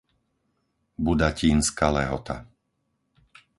Budatínska 1.05 1.85
Lehota 1.97 2.37